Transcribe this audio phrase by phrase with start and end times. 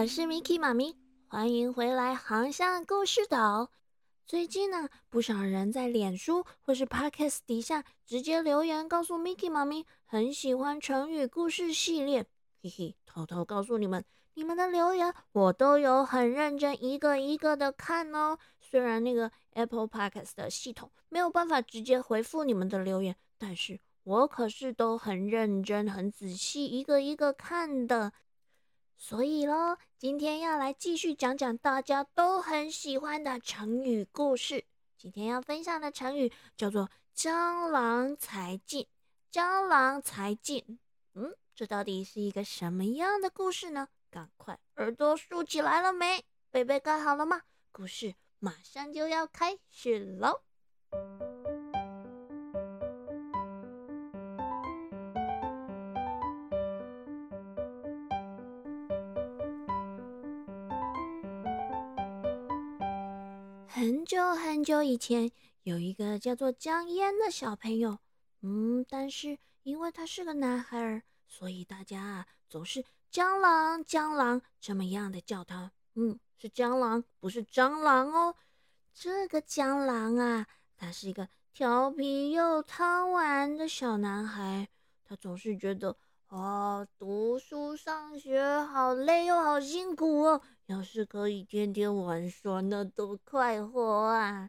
[0.00, 0.96] 我是 Miki 妈咪，
[1.28, 3.70] 欢迎回来航向故事岛。
[4.26, 12.24] 最近呢，不少人在脸书或是 Podcast 底下直接留言告诉 Miki 妈咪，很喜欢成语故事系列。
[12.62, 18.38] 嘿嘿，偷偷告诉你们，你们的留言我都有很认真一个一个的看哦。
[18.58, 28.14] 虽然那个 Apple Podcast 的系统没有办法直接回复你们的留言，但是我可是都很认真、很仔细一个一个看的。
[29.02, 34.66] 所以喽，今天要来继续讲讲大家都很喜欢的成语故事。
[34.98, 38.86] 今天要分享的成语叫做“江郎才尽”。
[39.32, 40.78] 江郎才尽，
[41.14, 43.88] 嗯，这到底是一个什么样的故事呢？
[44.10, 46.22] 赶快耳朵竖起来了没？
[46.50, 47.40] 被被盖好了吗？
[47.72, 50.42] 故事马上就要开始喽！
[64.60, 65.30] 很久以前，
[65.62, 67.98] 有一个叫做江烟的小朋友。
[68.42, 75.72] 嗯，但是因为他是个男孩儿，所以大家啊总是江郎江郎这么样的叫他。
[75.94, 78.34] 嗯，是江郎，不是蟑螂哦。
[78.92, 84.68] 这个江郎啊，他是一个调皮又贪玩的小男孩。
[85.02, 85.96] 他总是觉得。
[86.30, 90.40] 啊，读书上学好累又好辛苦哦！
[90.66, 94.48] 要是可以天天玩耍，那多快活啊！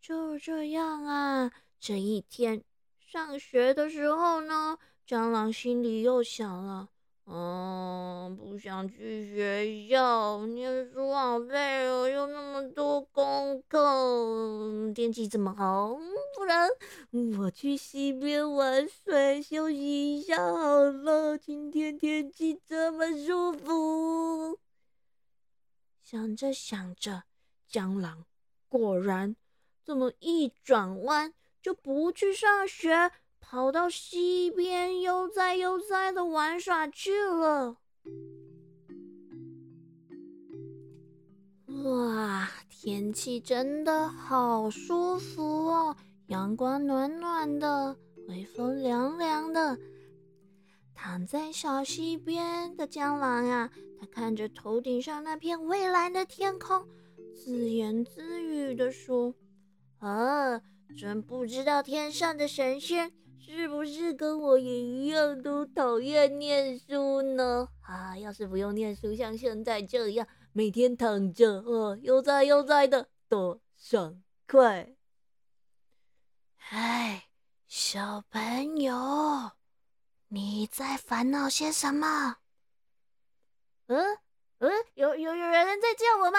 [0.00, 2.64] 就这样啊，这一天
[2.98, 6.88] 上学的时候呢，蟑螂心里又想了。
[7.24, 14.92] 嗯，不想去学校，念书好累哦，又那么多功课。
[14.92, 15.96] 天气这么好，
[16.52, 16.68] 然
[17.38, 21.38] 我去溪边玩水休息一下好了。
[21.38, 24.58] 今天天气这么舒服。
[26.02, 27.22] 想着想着，
[27.70, 28.26] 蟑螂
[28.68, 29.34] 果然
[29.82, 33.10] 这么一转弯，就不去上学。
[33.40, 37.76] 跑到溪边悠哉悠哉的玩耍去了。
[41.84, 45.96] 哇，天气真的好舒服哦，
[46.28, 47.96] 阳光暖暖的，
[48.28, 49.78] 微风凉凉的。
[50.94, 56.86] 躺在小溪边的江郎呀，他看着头顶上那片蔚蓝的天空，
[57.34, 59.34] 自言自语的说
[59.98, 60.60] ：“啊，
[60.96, 63.12] 真不知道天上的神仙。”
[63.44, 67.68] 是不是跟我也一样都讨厌念书呢？
[67.80, 74.94] 啊，要是不用念书，像现在这样每天躺着，哦，悠哉悠哉的，多爽快！
[77.72, 79.52] 哎，小朋友，
[80.28, 82.36] 你在烦恼些什么？
[83.86, 84.18] 嗯
[84.58, 86.38] 嗯，有有有人在叫我吗？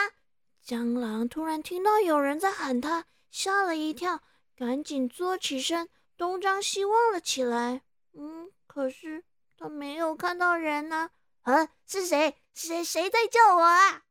[0.63, 4.21] 蟑螂突然听到有人在喊他，吓了一跳，
[4.55, 5.89] 赶紧坐起身。
[6.15, 9.25] 东张西望了起来，嗯，可是
[9.57, 11.09] 他没有看到人呢。
[11.41, 12.37] 啊，是谁？
[12.53, 14.03] 谁谁在叫我啊？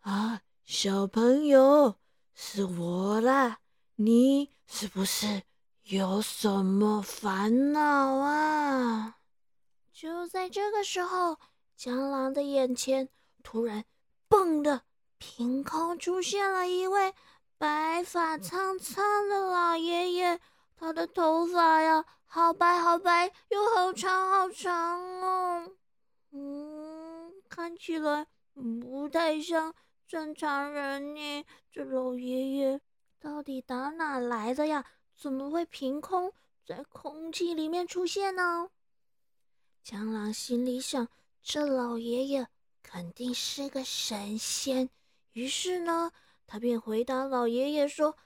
[0.00, 1.98] 啊，小朋友，
[2.34, 3.60] 是我啦。
[3.96, 5.44] 你是不是
[5.84, 9.16] 有什么烦恼啊？
[9.92, 11.38] 就在这个时候，
[11.76, 13.08] 江郎的眼前
[13.42, 13.84] 突然
[14.28, 14.82] “蹦”的，
[15.18, 17.12] 凭空出现了一位
[17.58, 20.40] 白发苍苍的老爷爷。
[20.76, 25.72] 他的头发呀，好白好白，又好长好长哦。
[26.30, 28.26] 嗯，看起来
[28.80, 29.74] 不太像
[30.06, 31.44] 正常人呢。
[31.70, 32.80] 这老爷爷
[33.20, 34.84] 到底打哪来的呀？
[35.22, 36.32] 怎么会凭空
[36.66, 38.70] 在空气里面出现呢？
[39.84, 41.06] 江郎心里想，
[41.44, 42.48] 这老爷爷
[42.82, 44.90] 肯定是个神仙。
[45.34, 46.10] 于是呢，
[46.44, 48.16] 他便回答老爷爷说。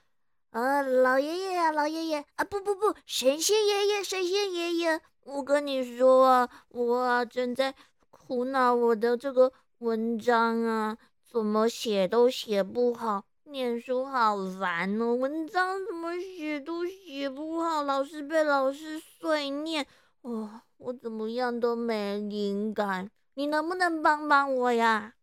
[0.49, 7.75] 呃，老爷爷呀，老爷爷啊，不不不，神仙爷爷，神仙爷爷，我跟你说啊，我正在
[8.09, 13.23] 苦恼我的这个文章啊，怎么写都写不好，
[13.57, 19.87] 念书好烦哦，文章怎么写都写不好，老是被老师碎念，
[20.21, 25.15] 哦，我怎么样都没灵感，你能不能帮帮我呀？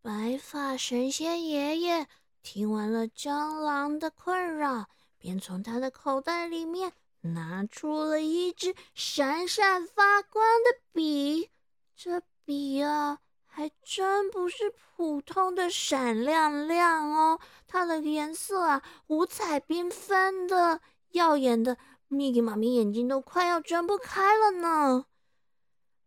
[0.00, 2.06] 白发神仙爷爷。
[2.44, 4.86] 听完了蟑螂的困扰，
[5.18, 6.92] 便从他的口袋里面
[7.22, 11.50] 拿出了一支闪闪发光的笔。
[11.96, 13.18] 这笔啊，
[13.52, 20.80] 还真不是普通的闪亮亮哦，它的颜色啊，五彩缤纷的，
[21.10, 21.76] 耀眼的，
[22.08, 25.06] 咪咪妈咪眼睛都快要睁不开了呢。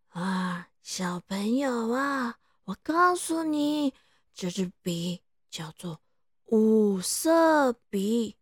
[0.09, 3.93] 啊，小朋友啊，我告诉你，
[4.33, 5.99] 这支笔叫做
[6.45, 8.37] 五色笔，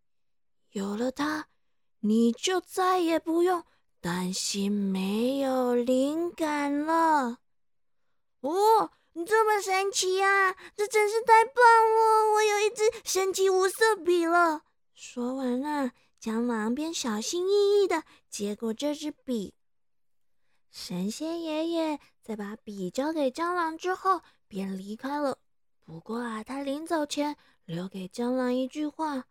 [0.72, 1.48] 有了它，
[2.02, 3.64] 你就再也不用
[4.00, 7.40] 担心没有灵感了。
[8.42, 10.56] 哦，你这么神奇啊！
[10.76, 12.34] 这真是太棒了！
[12.34, 14.64] 我有一支神奇五色笔了。
[14.94, 15.92] 说完了，
[16.22, 19.54] 蟑螂便小心翼翼的接过这支笔。
[20.72, 25.38] 神仙爷爷在把笔交给蟑螂之后，便离开了。
[25.86, 27.36] 不过啊，他临走前
[27.66, 29.26] 留给蟑螂一句话：“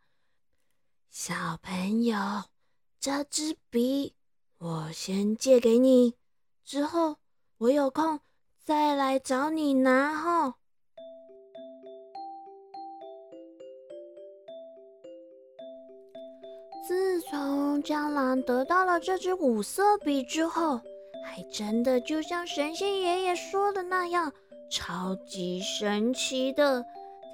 [1.09, 2.17] 小朋友，
[3.01, 4.15] 这支笔
[4.59, 6.15] 我先借给你，
[6.65, 7.17] 之后
[7.57, 8.21] 我有空
[8.71, 10.55] 再来找你拿。”哦。
[16.87, 20.81] 自从蟑螂得到了这支五色笔之后，
[21.25, 24.33] 还真的就像神仙爷爷说的那样，
[24.71, 26.85] 超级神奇的。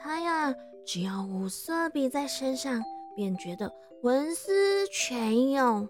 [0.01, 0.55] 他呀，
[0.87, 2.83] 只要五色笔在身上，
[3.15, 3.71] 便觉得
[4.03, 5.87] 文思泉涌。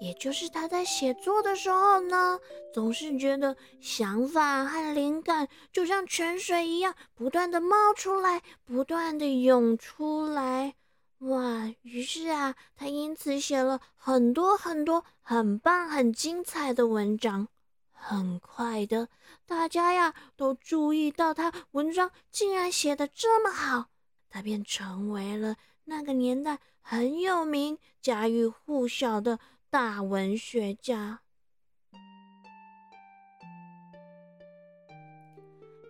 [0.00, 2.40] 也就是他在写作的时候呢，
[2.72, 10.74] 总是觉得想法和灵感就像泉水一样，不断的冒出来，不断的涌出来。
[11.18, 11.70] 哇！
[11.82, 17.48] 于是啊，他因此写了很多很多很棒、很精彩的文章。
[17.92, 19.08] 很快的，
[19.44, 23.90] 大家呀都注意到他文章竟然写得这么好，
[24.30, 29.38] 他便成为了那个年代很有名、家喻户晓的
[29.72, 31.20] 大文学家。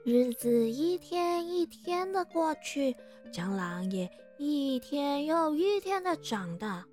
[0.05, 2.95] 日子一天一天的过去，
[3.33, 4.11] 蟑螂也。
[4.37, 6.85] 一天又一天的长大，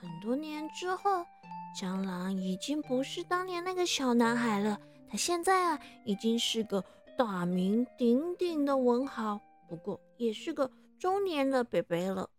[0.00, 1.22] 很多年之后，
[1.78, 4.80] 蟑螂已经不是当年那个小男孩了。
[5.10, 6.82] 他现在啊，已经是个
[7.18, 9.38] 大名鼎鼎的文豪，
[9.68, 12.30] 不过也是个中年的北北了。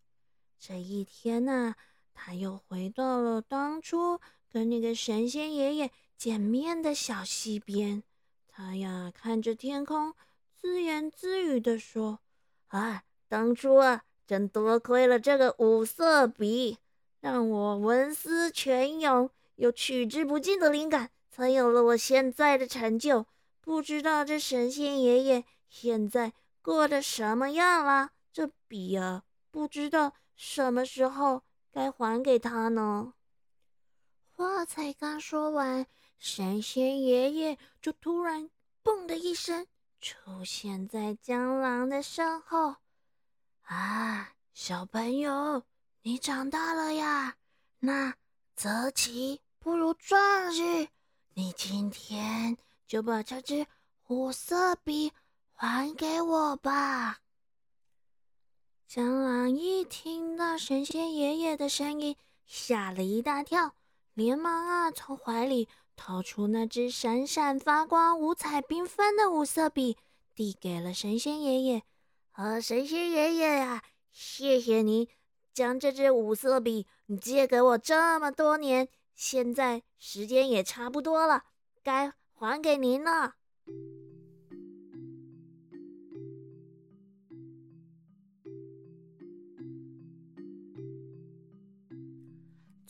[0.58, 1.76] 这一天呢，
[2.14, 4.20] 他又回到了当初
[4.52, 8.04] 跟那个神仙爷爷见面的小溪边。
[8.48, 10.14] 他呀，看着天空，
[10.56, 12.20] 自言自语地说
[12.70, 16.78] ：“啊，当初啊。”真多亏了这个五色笔，
[17.20, 23.26] 让我文思泉涌，有取之不尽的灵感，才有了我现在的成就。
[23.60, 26.32] 不知道这神仙爷爷现在
[26.62, 28.12] 过得什么样了？
[28.32, 31.44] 这笔啊，不知道什么时候
[31.74, 33.14] 该还给他呢？
[34.32, 35.86] 话才刚说完，
[36.18, 38.50] 神仙爷爷就突然
[38.84, 39.68] “嘣”的一声
[40.00, 42.76] 出现在江郎的身后。
[43.64, 45.64] 啊，小朋友，
[46.04, 47.38] 你长大了呀！
[47.80, 48.14] 那
[48.56, 50.88] 择吉不如撞日，
[51.34, 53.66] 你今天就把这支
[54.08, 55.12] 五色笔
[55.54, 57.23] 还给我吧。
[58.94, 63.74] 蟑螂一听到神仙爷爷的声音，吓了一大跳，
[64.14, 69.98] 连忙啊从怀里掏出那支闪闪发光、五彩缤纷的五色笔，
[70.36, 71.82] 递给了神仙爷爷。
[72.34, 75.10] 啊，神仙爷爷呀，谢谢你
[75.56, 76.86] 将这支五色笔
[77.20, 81.46] 借给我这么多年，现在时间也差不多了，
[81.82, 83.34] 该还给您了。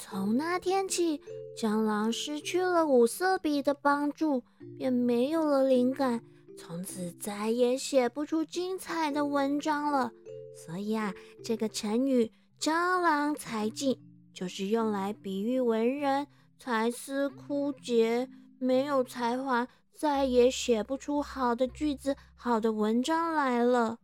[0.06, 1.22] 从那天起，
[1.56, 4.44] 蟑螂失去了五色笔的帮助，
[4.78, 6.22] 便没有了灵感。
[6.58, 10.12] 从此再也写不出精彩的文章了。
[10.58, 12.30] 所以啊，这个成语
[12.60, 13.98] “蟑螂才尽”
[14.36, 16.28] 就是用来比喻文人
[16.60, 18.28] 才思枯竭，
[18.60, 24.00] 没有才华，再也写不出好的句子、好的文章来了。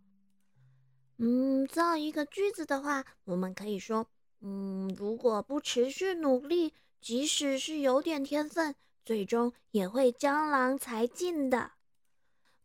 [1.18, 4.08] 嗯，造一个句子的话，我们可以说：
[4.42, 11.72] 嗯，如果不持续努力，即使是有点天分，最终也会江郎才尽的。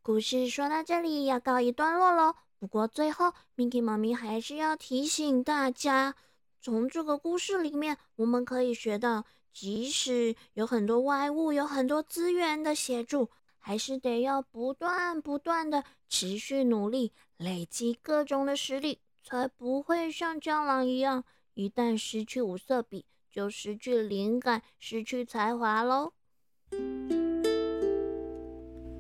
[0.03, 2.35] 故事说到这里要告一段落喽。
[2.59, 6.15] 不过最后，Minky 妈咪还是要提醒大家，
[6.61, 26.13] 从这个故事里面，我们可以学到，即使有很多外物、有很多资源的协助，还是得要不断不断的持续努力，累积各种的实力，才不会像蟑螂一样，一旦失去五色笔，就失去灵感，失去才华喽。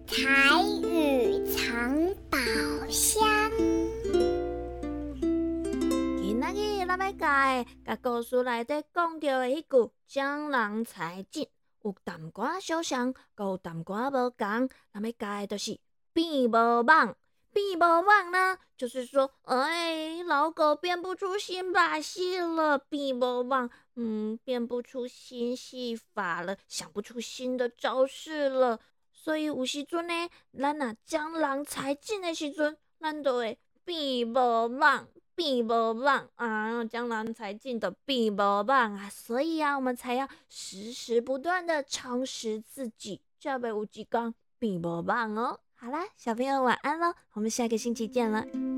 [0.06, 2.38] 台语藏宝
[2.88, 3.50] 箱。
[6.22, 11.48] 今仔日咱要教的，甲故事内底讲到的迄句“江郎才尽”，
[11.82, 15.80] 有淡薄小相，有淡寡无共，那么改就是
[16.12, 17.16] 变无忘。
[17.54, 28.80] 变无忘呢，就是说，哎，老狗变不出新把戏了，变无忘，嗯，变不出新戏法了，想不出新的招式了。
[29.12, 35.06] 所以有时阵呢，咱若江郎才尽的时阵，咱都会变无忘，
[35.36, 39.08] 变无忘啊，江郎才尽的变无忘啊。
[39.08, 45.60] 所以啊，我们才要时时不断的充实自己，才袂有一天变无忘哦。
[45.76, 48.73] 好啦，小朋友晚安喽，我们下个星期见了。